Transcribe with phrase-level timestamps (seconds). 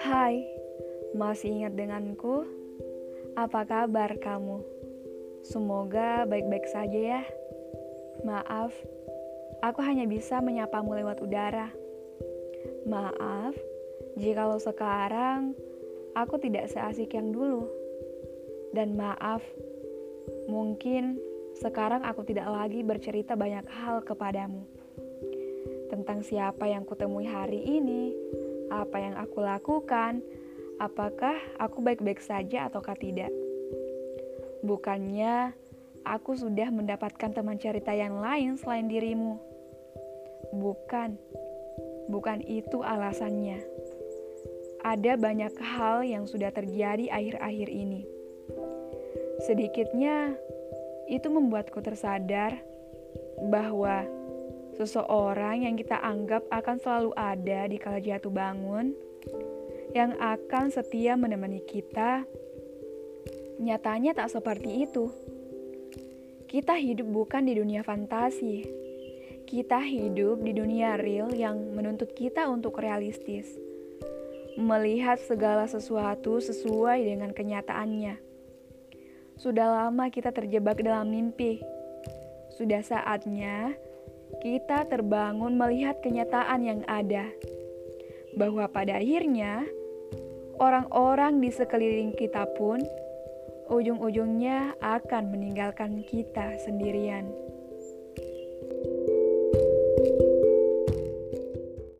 [0.00, 0.40] Hai,
[1.12, 2.48] masih ingat denganku?
[3.36, 4.64] Apa kabar kamu?
[5.44, 7.22] Semoga baik-baik saja ya.
[8.24, 8.72] Maaf,
[9.60, 11.68] aku hanya bisa menyapamu lewat udara.
[12.88, 13.52] Maaf,
[14.16, 15.52] jikalau sekarang
[16.16, 17.68] aku tidak seasik yang dulu.
[18.72, 19.44] Dan maaf,
[20.48, 21.20] mungkin
[21.60, 24.85] sekarang aku tidak lagi bercerita banyak hal kepadamu
[25.86, 28.14] tentang siapa yang kutemui hari ini,
[28.70, 30.22] apa yang aku lakukan,
[30.82, 33.30] apakah aku baik-baik saja ataukah tidak.
[34.66, 35.54] Bukannya
[36.06, 39.38] aku sudah mendapatkan teman cerita yang lain selain dirimu.
[40.54, 41.18] Bukan,
[42.10, 43.62] bukan itu alasannya.
[44.86, 48.06] Ada banyak hal yang sudah terjadi akhir-akhir ini.
[49.42, 50.38] Sedikitnya,
[51.06, 52.58] itu membuatku tersadar
[53.46, 54.02] bahwa
[54.76, 58.92] Seseorang yang kita anggap akan selalu ada di kala jatuh bangun,
[59.96, 62.28] yang akan setia menemani kita,
[63.56, 65.08] nyatanya tak seperti itu.
[66.44, 68.68] Kita hidup bukan di dunia fantasi.
[69.48, 73.48] Kita hidup di dunia real yang menuntut kita untuk realistis.
[74.60, 78.20] Melihat segala sesuatu sesuai dengan kenyataannya.
[79.40, 81.64] Sudah lama kita terjebak dalam mimpi.
[82.56, 83.72] Sudah saatnya
[84.42, 87.30] kita terbangun melihat kenyataan yang ada,
[88.36, 89.64] bahwa pada akhirnya
[90.60, 92.80] orang-orang di sekeliling kita pun
[93.66, 97.26] ujung-ujungnya akan meninggalkan kita sendirian.